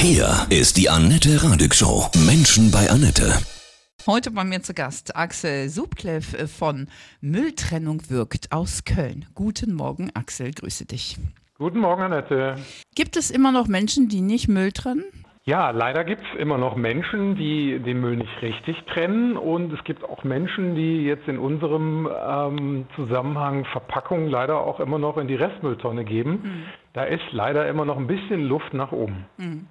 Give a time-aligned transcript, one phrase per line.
[0.00, 2.08] Hier ist die Annette Radig Show.
[2.24, 3.32] Menschen bei Annette.
[4.06, 6.86] Heute bei mir zu Gast Axel Subkleff von
[7.20, 9.26] Mülltrennung wirkt aus Köln.
[9.34, 11.18] Guten Morgen, Axel, grüße dich.
[11.58, 12.54] Guten Morgen, Annette.
[12.94, 15.02] Gibt es immer noch Menschen, die nicht Müll trennen?
[15.48, 19.82] Ja, leider gibt es immer noch Menschen, die den Müll nicht richtig trennen und es
[19.84, 25.26] gibt auch Menschen, die jetzt in unserem ähm, Zusammenhang Verpackungen leider auch immer noch in
[25.26, 26.32] die Restmülltonne geben.
[26.32, 26.62] Mhm.
[26.92, 29.24] Da ist leider immer noch ein bisschen Luft nach oben.
[29.38, 29.68] Mhm.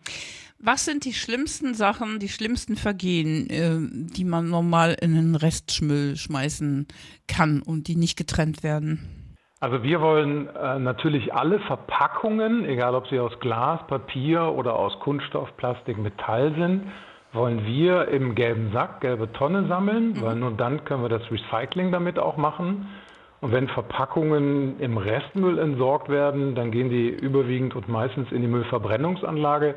[0.57, 3.77] Was sind die schlimmsten Sachen, die schlimmsten Vergehen, äh,
[4.15, 6.87] die man normal in den Restmüll schmeißen
[7.27, 9.26] kann und die nicht getrennt werden?
[9.59, 14.99] Also wir wollen äh, natürlich alle Verpackungen, egal ob sie aus Glas, Papier oder aus
[14.99, 16.91] Kunststoff, Plastik, Metall sind,
[17.33, 20.21] wollen wir im gelben Sack, gelbe Tonne sammeln, mhm.
[20.21, 22.87] weil nur dann können wir das Recycling damit auch machen.
[23.41, 28.47] Und wenn Verpackungen im Restmüll entsorgt werden, dann gehen die überwiegend und meistens in die
[28.47, 29.75] Müllverbrennungsanlage.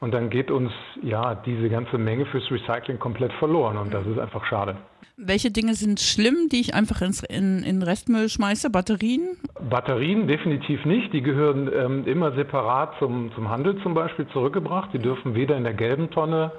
[0.00, 3.76] Und dann geht uns ja diese ganze Menge fürs Recycling komplett verloren.
[3.76, 4.76] Und das ist einfach schade.
[5.22, 8.70] Welche Dinge sind schlimm, die ich einfach ins, in, in Restmüll schmeiße?
[8.70, 9.36] Batterien?
[9.68, 11.12] Batterien definitiv nicht.
[11.12, 14.94] Die gehören ähm, immer separat zum, zum Handel zum Beispiel zurückgebracht.
[14.94, 16.52] Die dürfen weder in der gelben Tonne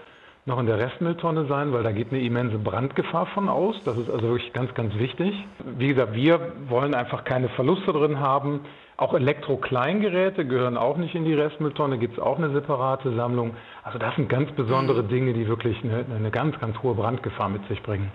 [0.45, 3.75] noch in der Restmülltonne sein, weil da geht eine immense Brandgefahr von aus.
[3.83, 5.33] Das ist also wirklich ganz, ganz wichtig.
[5.77, 8.59] Wie gesagt, wir wollen einfach keine Verluste drin haben.
[9.01, 13.55] Auch Elektrokleingeräte gehören auch nicht in die Restmülltonne, gibt es auch eine separate Sammlung.
[13.81, 15.07] Also das sind ganz besondere mhm.
[15.07, 18.11] Dinge, die wirklich eine, eine ganz, ganz hohe Brandgefahr mit sich bringen.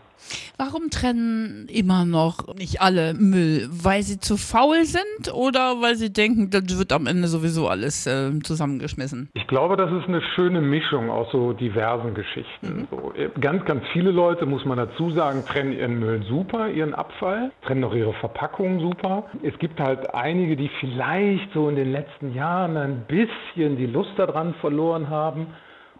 [0.57, 3.69] Warum trennen immer noch nicht alle Müll?
[3.70, 8.07] Weil sie zu faul sind oder weil sie denken, das wird am Ende sowieso alles
[8.07, 9.29] äh, zusammengeschmissen?
[9.34, 12.67] Ich glaube, das ist eine schöne Mischung aus so diversen Geschichten.
[12.67, 12.89] Mhm.
[12.91, 16.95] So, äh, ganz, ganz viele Leute, muss man dazu sagen, trennen ihren Müll super, ihren
[16.95, 19.25] Abfall, trennen auch ihre Verpackungen super.
[19.42, 24.12] Es gibt halt einige, die vielleicht so in den letzten Jahren ein bisschen die Lust
[24.16, 25.48] daran verloren haben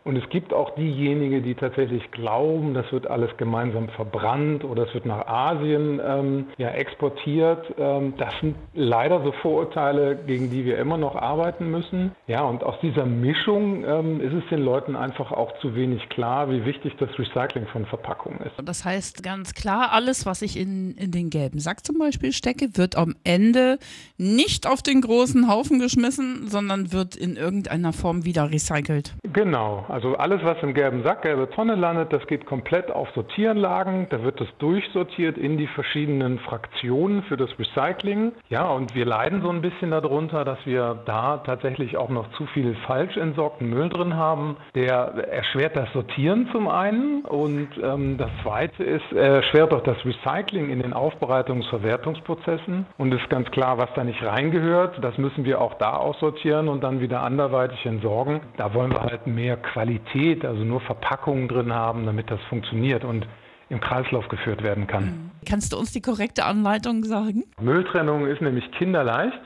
[0.07, 4.95] und es gibt auch diejenigen, die tatsächlich glauben, das wird alles gemeinsam verbrannt oder es
[4.95, 7.75] wird nach Asien ähm, ja, exportiert.
[7.77, 12.13] Ähm, das sind leider so Vorurteile, gegen die wir immer noch arbeiten müssen.
[12.29, 16.49] Ja, und aus dieser Mischung ähm, ist es den Leuten einfach auch zu wenig klar,
[16.51, 18.53] wie wichtig das Recycling von Verpackungen ist.
[18.65, 22.77] Das heißt ganz klar, alles, was ich in, in den gelben Sack zum Beispiel stecke,
[22.77, 23.81] wird am Ende
[24.19, 29.13] nicht auf den großen Haufen geschmissen, sondern wird in irgendeiner Form wieder recycelt.
[29.33, 29.85] Genau.
[29.97, 34.09] Also alles, was im gelben Sack, gelbe Tonne landet, das geht komplett auf Sortieranlagen.
[34.11, 38.33] Da wird es durchsortiert in die verschiedenen Fraktionen für das Recycling.
[38.51, 42.45] Ja, und wir leiden so ein bisschen darunter, dass wir da tatsächlich auch noch zu
[42.45, 44.59] viel falsch entsorgten Müll drin haben.
[44.75, 49.97] Der erschwert das Sortieren zum einen und ähm, das zweite ist, er erschwert auch das
[50.05, 52.85] Recycling in den Aufbereitungs- Verwertungsprozessen.
[52.99, 56.69] Und es ist ganz klar, was da nicht reingehört, das müssen wir auch da aussortieren
[56.69, 58.43] und dann wieder anderweitig entsorgen.
[58.59, 63.27] Da wollen wir halt mehr Qualität also nur Verpackungen drin haben, damit das funktioniert und
[63.69, 65.05] im Kreislauf geführt werden kann.
[65.05, 65.31] Mhm.
[65.47, 67.45] Kannst du uns die korrekte Anleitung sagen?
[67.61, 69.39] Mülltrennung ist nämlich kinderleicht.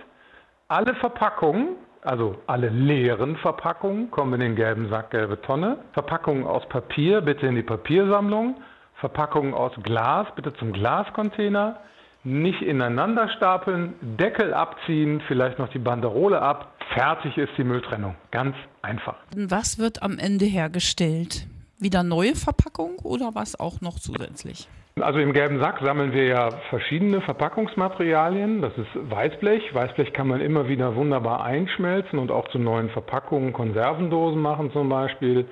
[0.68, 1.70] Alle Verpackungen,
[2.02, 5.78] also alle leeren Verpackungen, kommen in den gelben Sack, gelbe Tonne.
[5.94, 8.54] Verpackungen aus Papier bitte in die Papiersammlung.
[9.00, 11.80] Verpackungen aus Glas bitte zum Glascontainer
[12.24, 16.74] nicht ineinander stapeln, Deckel abziehen, vielleicht noch die Banderole ab.
[16.94, 18.16] Fertig ist die Mülltrennung.
[18.30, 19.16] Ganz einfach.
[19.34, 21.46] Was wird am Ende hergestellt?
[21.78, 24.68] Wieder neue Verpackung oder was auch noch zusätzlich?
[25.00, 28.60] Also im gelben Sack sammeln wir ja verschiedene Verpackungsmaterialien.
[28.60, 29.74] Das ist Weißblech.
[29.74, 34.88] Weißblech kann man immer wieder wunderbar einschmelzen und auch zu neuen Verpackungen, Konservendosen machen zum
[34.88, 35.46] Beispiel.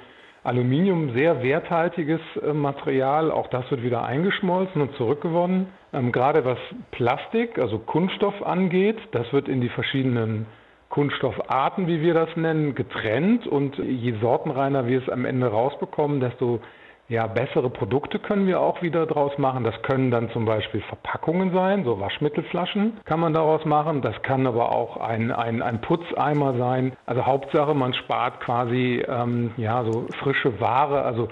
[0.45, 5.67] Aluminium, sehr werthaltiges äh, Material, auch das wird wieder eingeschmolzen und zurückgewonnen.
[5.93, 6.59] Ähm, gerade was
[6.91, 10.47] Plastik, also Kunststoff angeht, das wird in die verschiedenen
[10.89, 16.61] Kunststoffarten, wie wir das nennen, getrennt und je sortenreiner wir es am Ende rausbekommen, desto
[17.09, 19.65] ja, bessere Produkte können wir auch wieder draus machen.
[19.65, 24.03] Das können dann zum Beispiel Verpackungen sein, so Waschmittelflaschen kann man daraus machen.
[24.03, 26.93] Das kann aber auch ein, ein, ein Putzeimer sein.
[27.07, 31.29] Also Hauptsache, man spart quasi ähm, ja, so frische Ware, also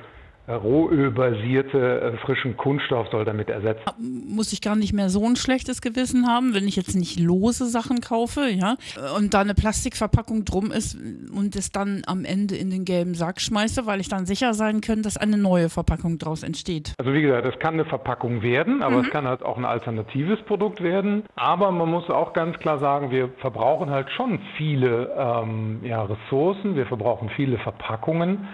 [0.49, 3.83] rohölbasierte äh, frischen Kunststoff soll damit ersetzt.
[3.99, 7.67] Muss ich gar nicht mehr so ein schlechtes Gewissen haben, wenn ich jetzt nicht lose
[7.67, 8.77] Sachen kaufe, ja,
[9.17, 10.97] und da eine Plastikverpackung drum ist
[11.35, 14.81] und es dann am Ende in den gelben Sack schmeiße, weil ich dann sicher sein
[14.81, 16.95] kann, dass eine neue Verpackung daraus entsteht.
[16.99, 19.05] Also wie gesagt, es kann eine Verpackung werden, aber mhm.
[19.05, 21.25] es kann halt auch ein alternatives Produkt werden.
[21.35, 26.77] Aber man muss auch ganz klar sagen, wir verbrauchen halt schon viele ähm, ja, Ressourcen,
[26.77, 28.47] wir verbrauchen viele Verpackungen.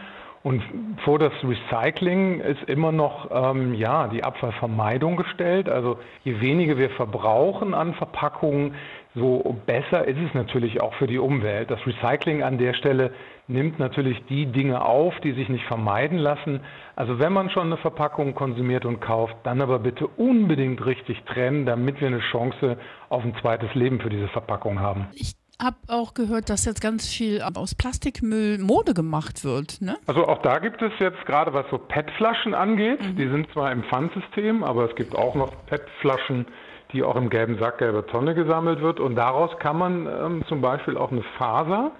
[0.42, 0.62] Und
[1.04, 5.68] vor das Recycling ist immer noch ähm, ja, die Abfallvermeidung gestellt.
[5.68, 8.74] Also je weniger wir verbrauchen an Verpackungen,
[9.14, 11.70] so besser ist es natürlich auch für die Umwelt.
[11.70, 13.12] Das Recycling an der Stelle
[13.46, 16.60] nimmt natürlich die Dinge auf, die sich nicht vermeiden lassen.
[16.96, 21.66] Also wenn man schon eine Verpackung konsumiert und kauft, dann aber bitte unbedingt richtig trennen,
[21.66, 22.78] damit wir eine Chance
[23.10, 25.06] auf ein zweites Leben für diese Verpackung haben.
[25.12, 29.80] Ich habe auch gehört, dass jetzt ganz viel aus Plastikmüll Mode gemacht wird.
[29.80, 29.96] Ne?
[30.06, 33.16] Also auch da gibt es jetzt gerade, was so PET-Flaschen angeht, mhm.
[33.16, 36.46] die sind zwar im Pfandsystem, aber es gibt auch noch PET-Flaschen,
[36.92, 39.00] die auch im gelben Sack, gelbe Tonne gesammelt wird.
[39.00, 41.92] Und daraus kann man ähm, zum Beispiel auch eine Faser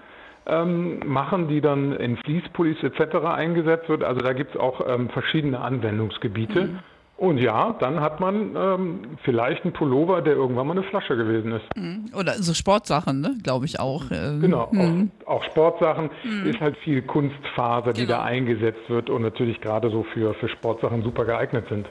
[0.45, 3.15] ähm, machen, die dann in Fließpullis etc.
[3.25, 4.03] eingesetzt wird.
[4.03, 6.65] Also da gibt es auch ähm, verschiedene Anwendungsgebiete.
[6.65, 6.79] Mhm.
[7.15, 11.53] Und ja, dann hat man ähm, vielleicht einen Pullover, der irgendwann mal eine Flasche gewesen
[11.53, 11.77] ist.
[11.77, 12.05] Mhm.
[12.17, 13.35] Oder so Sportsachen, ne?
[13.43, 14.05] glaube ich auch.
[14.11, 15.11] Ähm, genau, mhm.
[15.25, 16.47] auch, auch, Sportsachen mhm.
[16.47, 18.17] ist halt viel Kunstfaser, die genau.
[18.17, 21.87] da eingesetzt wird und natürlich gerade so für, für Sportsachen super geeignet sind.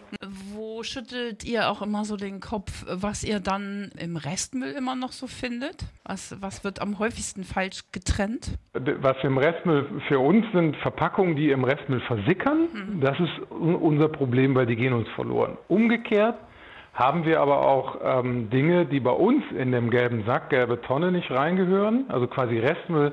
[0.82, 5.26] Schüttelt ihr auch immer so den Kopf, was ihr dann im Restmüll immer noch so
[5.26, 5.84] findet?
[6.04, 8.58] Was, was wird am häufigsten falsch getrennt?
[8.72, 12.68] Was im Restmüll für uns sind Verpackungen, die im Restmüll versickern.
[12.72, 13.00] Mhm.
[13.00, 15.56] Das ist unser Problem, weil die gehen uns verloren.
[15.68, 16.36] Umgekehrt
[16.94, 21.10] haben wir aber auch ähm, Dinge, die bei uns in dem gelben Sack, gelbe Tonne
[21.10, 22.04] nicht reingehören.
[22.08, 23.12] Also quasi Restmüll,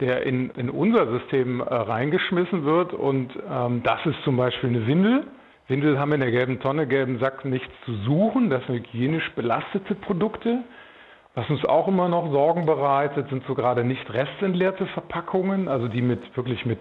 [0.00, 2.92] der in, in unser System äh, reingeschmissen wird.
[2.92, 5.24] Und ähm, das ist zum Beispiel eine Windel.
[5.70, 8.50] Windel haben in der gelben Tonne, gelben Sack nichts zu suchen.
[8.50, 10.64] Das sind hygienisch belastete Produkte.
[11.34, 16.02] Was uns auch immer noch Sorgen bereitet, sind so gerade nicht restentleerte Verpackungen, also die
[16.02, 16.80] mit wirklich mit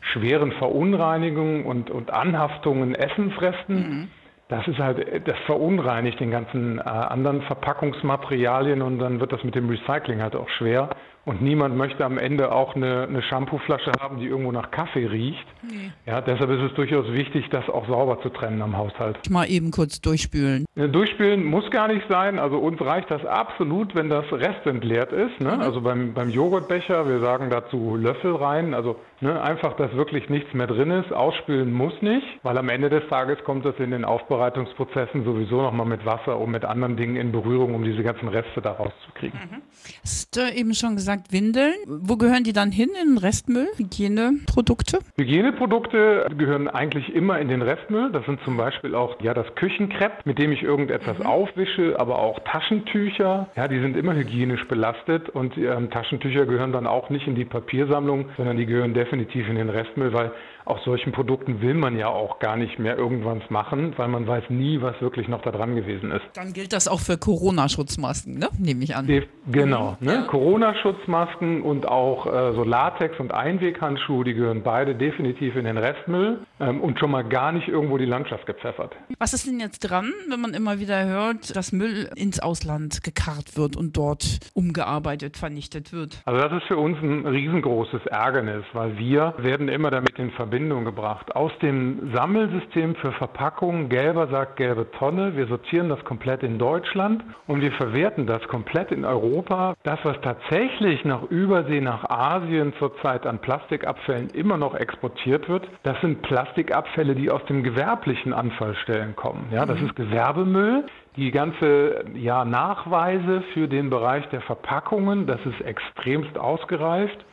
[0.00, 3.76] schweren Verunreinigungen und, und Anhaftungen Essensresten.
[3.76, 4.08] Mhm.
[4.48, 9.54] Das ist halt, das verunreinigt den ganzen äh, anderen Verpackungsmaterialien und dann wird das mit
[9.54, 10.88] dem Recycling halt auch schwer.
[11.30, 15.46] Und niemand möchte am Ende auch eine, eine Shampooflasche haben, die irgendwo nach Kaffee riecht.
[15.62, 15.92] Nee.
[16.04, 19.30] Ja, deshalb ist es durchaus wichtig, das auch sauber zu trennen am Haushalt.
[19.30, 20.64] Mal eben kurz durchspülen.
[20.74, 22.40] Durchspülen muss gar nicht sein.
[22.40, 25.40] Also uns reicht das absolut, wenn das restentleert ist.
[25.40, 25.54] Ne?
[25.54, 25.60] Mhm.
[25.60, 28.74] Also beim, beim Joghurtbecher, wir sagen dazu Löffel rein.
[28.74, 31.12] Also ne, einfach, dass wirklich nichts mehr drin ist.
[31.12, 35.86] Ausspülen muss nicht, weil am Ende des Tages kommt das in den Aufbereitungsprozessen sowieso nochmal
[35.86, 39.38] mit Wasser und mit anderen Dingen in Berührung, um diese ganzen Reste da rauszukriegen.
[39.38, 39.62] Mhm.
[40.02, 41.74] Hast du eben schon gesagt, gesagt Windeln.
[41.86, 43.68] Wo gehören die dann hin in den Restmüll?
[43.76, 44.98] Hygieneprodukte?
[45.18, 48.10] Hygieneprodukte gehören eigentlich immer in den Restmüll.
[48.12, 51.26] Das sind zum Beispiel auch ja, das Küchenkrepp, mit dem ich irgendetwas mhm.
[51.26, 53.48] aufwische, aber auch Taschentücher.
[53.56, 57.44] Ja, die sind immer hygienisch belastet und ähm, Taschentücher gehören dann auch nicht in die
[57.44, 60.32] Papiersammlung, sondern die gehören definitiv in den Restmüll, weil
[60.70, 64.44] aus solchen Produkten will man ja auch gar nicht mehr irgendwann machen, weil man weiß
[64.50, 66.22] nie, was wirklich noch da dran gewesen ist.
[66.34, 68.48] Dann gilt das auch für Corona-Schutzmasken, ne?
[68.58, 69.06] nehme ich an.
[69.50, 70.06] Genau, mhm.
[70.06, 70.14] ne?
[70.14, 70.22] Ja.
[70.22, 76.38] Corona-Schutzmasken und auch äh, so Latex- und Einweghandschuhe, die gehören beide definitiv in den Restmüll
[76.60, 78.94] ähm, und schon mal gar nicht irgendwo die Landschaft gepfeffert.
[79.18, 83.56] Was ist denn jetzt dran, wenn man immer wieder hört, dass Müll ins Ausland gekarrt
[83.56, 86.22] wird und dort umgearbeitet, vernichtet wird?
[86.26, 90.59] Also das ist für uns ein riesengroßes Ärgernis, weil wir werden immer damit in Verbindung
[90.60, 91.34] Verbindung gebracht.
[91.34, 97.24] Aus dem Sammelsystem für Verpackungen, gelber sagt gelbe Tonne, wir sortieren das komplett in Deutschland
[97.46, 99.74] und wir verwerten das komplett in Europa.
[99.84, 105.98] Das, was tatsächlich nach Übersee, nach Asien zurzeit an Plastikabfällen immer noch exportiert wird, das
[106.02, 109.46] sind Plastikabfälle, die aus dem gewerblichen Anfallstellen kommen.
[109.50, 109.86] Ja, das mhm.
[109.86, 110.84] ist Gewerbemüll.
[111.16, 117.24] Die ganze ja, Nachweise für den Bereich der Verpackungen, das ist extremst ausgereift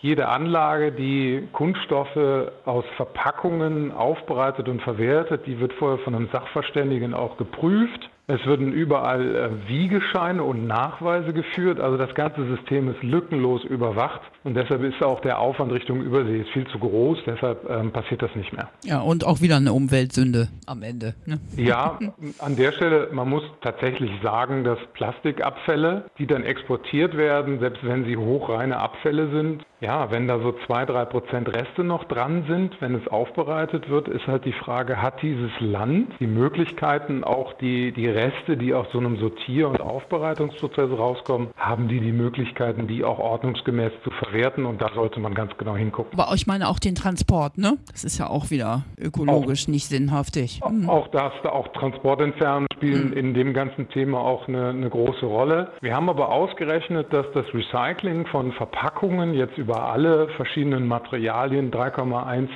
[0.00, 7.14] jede Anlage, die Kunststoffe aus Verpackungen aufbereitet und verwertet, die wird vorher von einem Sachverständigen
[7.14, 8.10] auch geprüft.
[8.28, 11.80] Es würden überall äh, Wiegescheine und Nachweise geführt.
[11.80, 14.20] Also das ganze System ist lückenlos überwacht.
[14.46, 17.18] Und deshalb ist auch der Aufwand Richtung Übersee viel zu groß.
[17.26, 18.68] Deshalb ähm, passiert das nicht mehr.
[18.84, 21.16] Ja, und auch wieder eine Umweltsünde am Ende.
[21.26, 21.40] Ne?
[21.56, 21.98] Ja,
[22.38, 28.04] an der Stelle, man muss tatsächlich sagen, dass Plastikabfälle, die dann exportiert werden, selbst wenn
[28.04, 32.80] sie hochreine Abfälle sind, ja, wenn da so zwei, drei Prozent Reste noch dran sind,
[32.80, 37.92] wenn es aufbereitet wird, ist halt die Frage, hat dieses Land die Möglichkeiten, auch die,
[37.92, 43.04] die Reste, die aus so einem Sortier- und Aufbereitungsprozess rauskommen, haben die die Möglichkeiten, die
[43.04, 44.66] auch ordnungsgemäß zu verwerten?
[44.66, 46.18] Und da sollte man ganz genau hingucken.
[46.18, 47.78] Aber ich meine auch den Transport, ne?
[47.90, 50.60] Das ist ja auch wieder ökologisch auch, nicht sinnhaftig.
[50.68, 50.88] Mhm.
[50.88, 53.16] Auch das, auch Transportentfernungen spielen mhm.
[53.16, 55.72] in dem ganzen Thema auch eine, eine große Rolle.
[55.80, 62.48] Wir haben aber ausgerechnet, dass das Recycling von Verpackungen jetzt über alle verschiedenen Materialien 3,1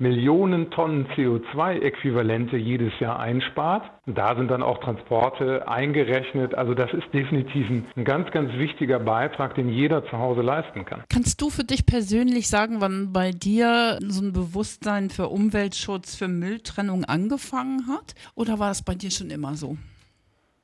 [0.00, 3.90] Millionen Tonnen CO2-Äquivalente jedes Jahr einspart.
[4.06, 6.54] Da sind dann auch Transporte eingerechnet.
[6.54, 11.04] Also das ist definitiv ein, ganz, ganz wichtiger Beitrag, den jeder zu Hause leisten kann.
[11.10, 16.28] Kannst du für dich persönlich sagen, wann bei dir so ein Bewusstsein für Umweltschutz, für
[16.28, 18.14] Mülltrennung angefangen hat?
[18.34, 19.76] Oder war das bei dir schon immer so?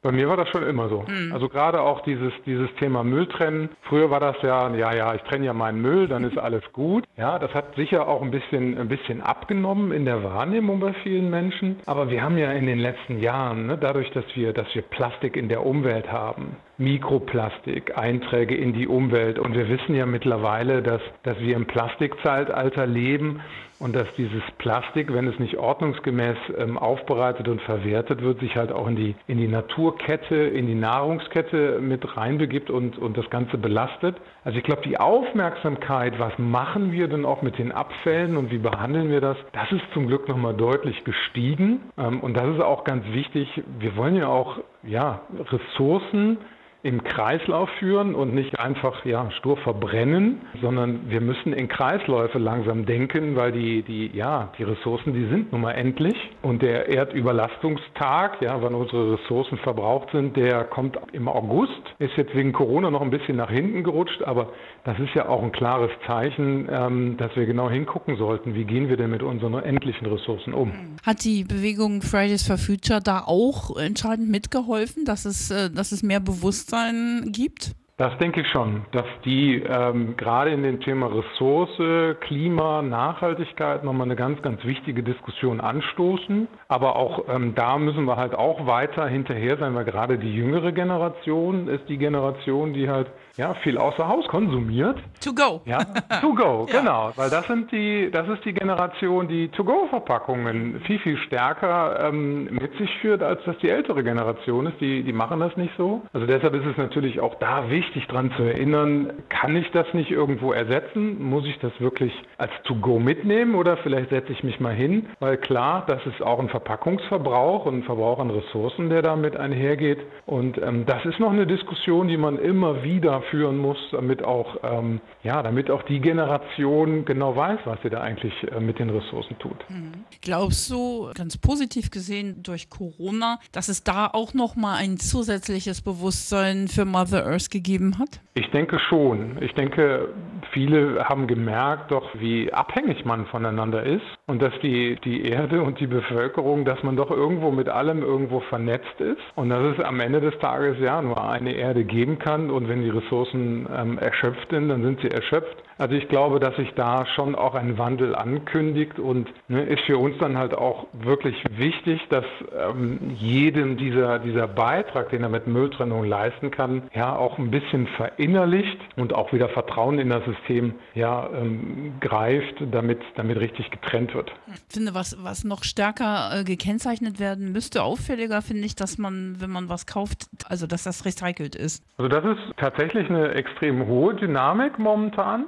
[0.07, 1.05] Bei mir war das schon immer so.
[1.09, 1.33] Mhm.
[1.33, 3.71] Also gerade auch dieses, dieses Thema Mülltrennen.
[3.89, 7.03] Früher war das ja, ja, ja, ich trenne ja meinen Müll, dann ist alles gut.
[7.17, 11.29] Ja, das hat sicher auch ein bisschen, ein bisschen abgenommen in der Wahrnehmung bei vielen
[11.29, 11.81] Menschen.
[11.87, 15.37] Aber wir haben ja in den letzten Jahren, ne, dadurch, dass wir, dass wir Plastik
[15.37, 19.39] in der Umwelt haben, Mikroplastik, Einträge in die Umwelt.
[19.39, 23.41] Und wir wissen ja mittlerweile, dass, dass wir im Plastikzeitalter leben
[23.79, 28.73] und dass dieses Plastik, wenn es nicht ordnungsgemäß ähm, aufbereitet und verwertet wird, sich halt
[28.73, 33.59] auch in die, in die Naturkette, in die Nahrungskette mit reinbegibt und, und das Ganze
[33.59, 34.17] belastet.
[34.45, 38.59] Also ich glaube, die Aufmerksamkeit, was machen wir denn auch mit den Abfällen und wie
[38.59, 41.81] behandeln wir das, das ist zum Glück nochmal deutlich gestiegen.
[41.99, 43.63] Ähm, und das ist auch ganz wichtig.
[43.79, 46.39] Wir wollen ja auch ja, Ressourcen
[46.83, 52.87] im Kreislauf führen und nicht einfach ja, stur verbrennen, sondern wir müssen in Kreisläufe langsam
[52.87, 56.17] denken, weil die, die, ja, die Ressourcen, die sind nun mal endlich.
[56.43, 61.73] Und der Erdüberlastungstag, ja, wann unsere Ressourcen verbraucht sind, der kommt im August.
[61.99, 64.51] Ist jetzt wegen Corona noch ein bisschen nach hinten gerutscht, aber
[64.85, 68.89] das ist ja auch ein klares Zeichen, ähm, dass wir genau hingucken sollten, wie gehen
[68.89, 70.73] wir denn mit unseren endlichen Ressourcen um.
[71.05, 76.05] Hat die Bewegung Fridays for Future da auch entscheidend mitgeholfen, dass es, äh, dass es
[76.05, 77.77] mehr Bewusstsein Bewusstsein gibt?
[77.99, 81.81] Das denke ich schon, dass die ähm, gerade in dem Thema Ressource,
[82.21, 86.47] Klima, Nachhaltigkeit nochmal eine ganz, ganz wichtige Diskussion anstoßen.
[86.69, 90.73] Aber auch ähm, da müssen wir halt auch weiter hinterher sein, weil gerade die jüngere
[90.73, 93.07] Generation ist die Generation, die halt
[93.39, 94.99] ja viel außer Haus konsumiert.
[95.25, 95.63] To go.
[95.65, 95.79] Ja,
[96.21, 96.81] to go, ja.
[96.81, 97.13] genau.
[97.17, 102.77] Weil das sind die, das ist die Generation, die To-Go-Verpackungen viel, viel stärker ähm, mit
[102.77, 104.81] sich führt, als das die ältere Generation ist.
[104.83, 106.03] Die, die machen das nicht so.
[106.13, 109.87] Also deshalb ist es natürlich auch da wichtig, wichtig daran zu erinnern, kann ich das
[109.93, 111.23] nicht irgendwo ersetzen?
[111.23, 115.07] Muss ich das wirklich als To-Go mitnehmen oder vielleicht setze ich mich mal hin?
[115.21, 119.99] Weil klar, das ist auch ein Verpackungsverbrauch und ein Verbrauch an Ressourcen, der damit einhergeht.
[120.27, 124.57] Und ähm, das ist noch eine Diskussion, die man immer wieder führen muss, damit auch,
[124.63, 128.91] ähm, ja, damit auch die Generation genau weiß, was sie da eigentlich äh, mit den
[128.91, 129.59] Ressourcen tut.
[129.71, 130.05] Mhm.
[130.23, 135.83] Glaubst du, ganz positiv gesehen durch Corona, dass es da auch noch mal ein zusätzliches
[135.83, 138.21] Bewusstsein für Mother Earth gegeben gegeben hat?
[138.35, 139.39] Ich denke schon.
[139.41, 140.09] Ich denke,
[140.53, 145.81] viele haben gemerkt doch, wie abhängig man voneinander ist und dass die, die Erde und
[145.81, 150.01] die Bevölkerung, dass man doch irgendwo mit allem irgendwo vernetzt ist und dass es am
[150.01, 154.51] Ende des Tages ja nur eine Erde geben kann und wenn die Ressourcen ähm, erschöpft
[154.51, 155.57] sind, dann sind sie erschöpft.
[155.79, 159.99] Also ich glaube, dass sich da schon auch ein Wandel ankündigt und ne, ist für
[159.99, 162.25] uns dann halt auch wirklich wichtig, dass
[162.59, 167.87] ähm, jedem dieser, dieser Beitrag, den er mit Mülltrennung leisten kann, ja auch ein bisschen
[167.89, 174.15] verinnerlicht und auch wieder Vertrauen in das System ja ähm, greift, damit, damit richtig getrennt
[174.15, 174.33] wird.
[174.47, 179.37] Ich finde, was, was noch stärker äh, gekennzeichnet werden müsste, auffälliger finde ich, dass man,
[179.41, 181.85] wenn man was kauft, also dass das recycelt ist.
[181.99, 185.45] Also das ist tatsächlich eine extrem hohe Dynamik momentan.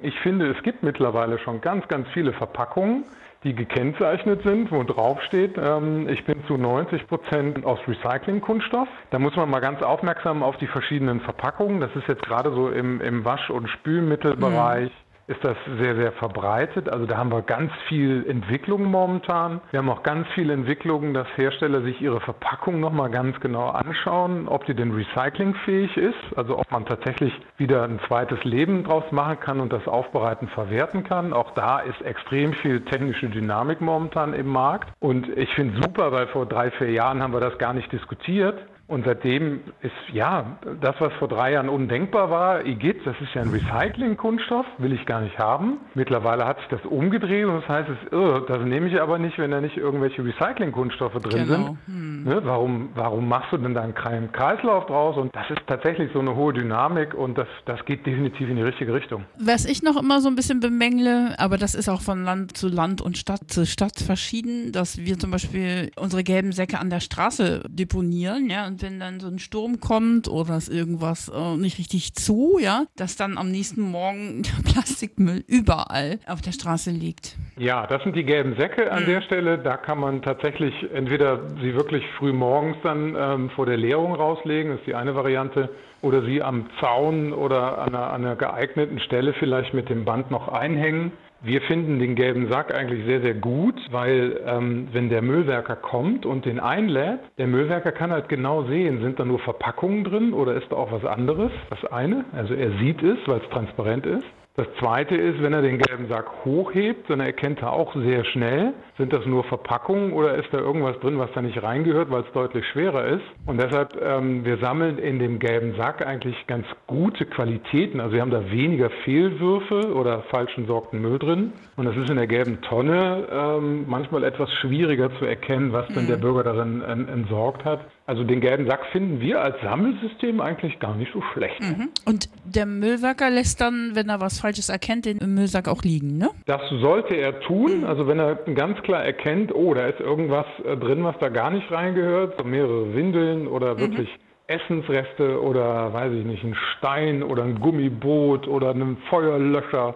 [0.00, 3.04] Ich finde, es gibt mittlerweile schon ganz, ganz viele Verpackungen,
[3.44, 8.88] die gekennzeichnet sind, wo drauf steht, ähm, ich bin zu 90 Prozent aus Recycling-Kunststoff.
[9.10, 11.80] Da muss man mal ganz aufmerksam auf die verschiedenen Verpackungen.
[11.80, 14.90] Das ist jetzt gerade so im, im Wasch- und Spülmittelbereich.
[14.90, 16.88] Mhm ist das sehr, sehr verbreitet.
[16.88, 19.60] Also da haben wir ganz viel Entwicklung momentan.
[19.70, 24.48] Wir haben auch ganz viel Entwicklung, dass Hersteller sich ihre Verpackung nochmal ganz genau anschauen,
[24.48, 29.38] ob die denn recyclingfähig ist, also ob man tatsächlich wieder ein zweites Leben draus machen
[29.38, 31.34] kann und das Aufbereiten verwerten kann.
[31.34, 34.88] Auch da ist extrem viel technische Dynamik momentan im Markt.
[34.98, 38.58] Und ich finde super, weil vor drei, vier Jahren haben wir das gar nicht diskutiert.
[38.88, 43.42] Und seitdem ist ja das, was vor drei Jahren undenkbar war, IGIT, das ist ja
[43.42, 45.76] ein Recycling-Kunststoff, will ich gar nicht haben.
[45.94, 49.38] Mittlerweile hat sich das umgedreht und das heißt, es, oh, das nehme ich aber nicht,
[49.38, 51.56] wenn da nicht irgendwelche Recycling-Kunststoffe drin genau.
[51.56, 51.78] sind.
[51.86, 52.24] Hm.
[52.24, 55.18] Ne, warum, warum machst du denn da einen Kreislauf draus?
[55.18, 58.62] Und das ist tatsächlich so eine hohe Dynamik und das, das geht definitiv in die
[58.62, 59.26] richtige Richtung.
[59.38, 62.68] Was ich noch immer so ein bisschen bemängle, aber das ist auch von Land zu
[62.68, 67.00] Land und Stadt zu Stadt verschieden, dass wir zum Beispiel unsere gelben Säcke an der
[67.00, 72.14] Straße deponieren, ja, wenn dann so ein Sturm kommt oder ist irgendwas äh, nicht richtig
[72.14, 77.36] zu, ja, dass dann am nächsten Morgen der Plastikmüll überall auf der Straße liegt.
[77.56, 79.06] Ja, das sind die gelben Säcke an mhm.
[79.06, 79.58] der Stelle.
[79.58, 84.72] Da kann man tatsächlich entweder sie wirklich früh morgens dann ähm, vor der Leerung rauslegen,
[84.72, 85.70] das ist die eine Variante,
[86.00, 90.30] oder sie am Zaun oder an einer, an einer geeigneten Stelle vielleicht mit dem Band
[90.30, 91.12] noch einhängen.
[91.40, 96.26] Wir finden den gelben Sack eigentlich sehr, sehr gut, weil ähm, wenn der Müllwerker kommt
[96.26, 100.54] und den einlädt, der Müllwerker kann halt genau sehen, sind da nur Verpackungen drin oder
[100.54, 101.52] ist da auch was anderes?
[101.70, 104.26] Das eine, also er sieht es, weil es transparent ist.
[104.58, 108.74] Das zweite ist, wenn er den gelben Sack hochhebt, dann erkennt er auch sehr schnell,
[108.96, 112.32] sind das nur Verpackungen oder ist da irgendwas drin, was da nicht reingehört, weil es
[112.32, 113.22] deutlich schwerer ist.
[113.46, 118.00] Und deshalb, ähm, wir sammeln in dem gelben Sack eigentlich ganz gute Qualitäten.
[118.00, 121.52] Also wir haben da weniger Fehlwürfe oder falschen sorgten Müll drin.
[121.76, 126.08] Und das ist in der gelben Tonne ähm, manchmal etwas schwieriger zu erkennen, was denn
[126.08, 126.22] der mhm.
[126.22, 127.82] Bürger darin entsorgt hat.
[128.08, 131.60] Also den gelben Sack finden wir als Sammelsystem eigentlich gar nicht so schlecht.
[131.60, 131.90] Mhm.
[132.06, 136.30] Und der Müllwerker lässt dann, wenn er was Falsches erkennt, den Müllsack auch liegen, ne?
[136.46, 137.80] Das sollte er tun.
[137.80, 137.84] Mhm.
[137.84, 141.50] Also wenn er ganz klar erkennt, oh, da ist irgendwas äh, drin, was da gar
[141.50, 143.80] nicht reingehört, so mehrere Windeln oder mhm.
[143.80, 144.08] wirklich
[144.46, 149.94] Essensreste oder weiß ich nicht, ein Stein oder ein Gummiboot oder ein Feuerlöscher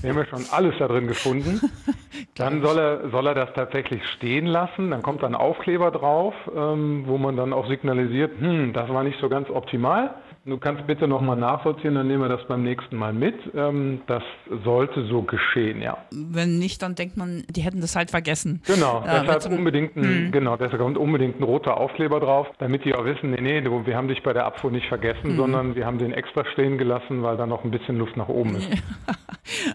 [0.00, 1.60] wir haben ja schon alles da drin gefunden.
[2.34, 4.90] Dann soll er, soll er das tatsächlich stehen lassen.
[4.90, 9.18] Dann kommt ein Aufkleber drauf, ähm, wo man dann auch signalisiert, hm, das war nicht
[9.20, 10.14] so ganz optimal.
[10.44, 13.36] Du kannst bitte nochmal nachvollziehen, dann nehmen wir das beim nächsten Mal mit.
[13.54, 14.24] Ähm, das
[14.64, 15.98] sollte so geschehen, ja.
[16.10, 18.60] Wenn nicht, dann denkt man, die hätten das halt vergessen.
[18.66, 20.32] Genau, äh, deshalb unbedingt ein, mhm.
[20.32, 23.86] genau, deshalb kommt unbedingt ein roter Aufkleber drauf, damit die auch wissen, nee, nee, du,
[23.86, 25.36] wir haben dich bei der Abfuhr nicht vergessen, mhm.
[25.36, 28.56] sondern wir haben den extra stehen gelassen, weil da noch ein bisschen Luft nach oben
[28.56, 28.68] ist.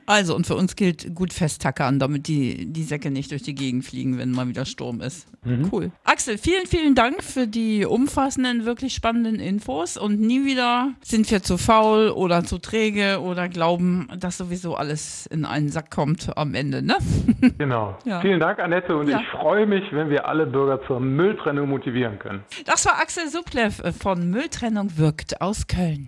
[0.05, 3.85] Also, und für uns gilt gut festtackern, damit die, die Säcke nicht durch die Gegend
[3.85, 5.27] fliegen, wenn mal wieder Sturm ist.
[5.43, 5.69] Mhm.
[5.71, 5.91] Cool.
[6.03, 11.41] Axel, vielen, vielen Dank für die umfassenden, wirklich spannenden Infos und nie wieder sind wir
[11.43, 16.53] zu faul oder zu träge oder glauben, dass sowieso alles in einen Sack kommt am
[16.53, 16.97] Ende, ne?
[17.57, 17.97] Genau.
[18.05, 18.21] Ja.
[18.21, 19.19] Vielen Dank, Annette, und ja.
[19.19, 22.43] ich freue mich, wenn wir alle Bürger zur Mülltrennung motivieren können.
[22.65, 26.05] Das war Axel Suplev von Mülltrennung wirkt aus Köln.